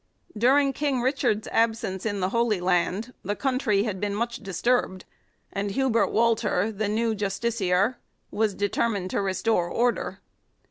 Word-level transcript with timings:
During 0.35 0.73
King 0.73 1.01
Richard's 1.03 1.47
absence 1.51 2.07
in 2.07 2.21
the 2.21 2.29
Holy 2.29 2.59
Land 2.59 3.13
the 3.23 3.35
country 3.35 3.83
had 3.83 3.99
been 3.99 4.15
much 4.15 4.37
dis 4.37 4.59
turbed; 4.59 5.03
and 5.53 5.69
Hubert 5.69 6.07
Walter, 6.09 6.71
the 6.71 6.87
new 6.89 7.13
justiciar, 7.13 7.97
was 8.31 8.55
determined 8.55 9.11
to 9.11 9.21
restore 9.21 9.69
order. 9.69 10.17